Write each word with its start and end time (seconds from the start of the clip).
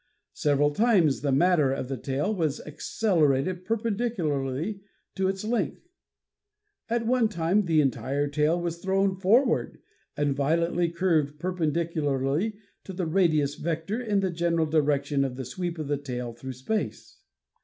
Several 0.33 0.71
times 0.71 1.21
the 1.21 1.31
matter 1.31 1.71
of 1.71 1.87
the 1.87 1.95
tail 1.95 2.33
was 2.33 2.59
accelerated 2.61 3.63
perpendicularly 3.65 4.81
to 5.13 5.27
its 5.27 5.43
length. 5.43 5.89
At 6.89 7.05
one 7.05 7.27
time 7.29 7.65
the 7.65 7.81
entire 7.81 8.27
tail 8.27 8.59
was 8.59 8.79
thrown 8.79 9.15
forward 9.15 9.77
and 10.17 10.35
violently 10.35 10.89
curved 10.89 11.37
perpendicularly 11.37 12.57
to 12.83 12.93
the 12.93 13.05
radius 13.05 13.53
vector 13.53 14.01
in 14.01 14.21
the 14.21 14.31
general 14.31 14.65
direction 14.65 15.23
of 15.23 15.35
the 15.35 15.45
sweep 15.45 15.77
of 15.77 15.87
the 15.87 15.97
tail 15.97 16.33
through 16.33 16.53
space. 16.53 17.19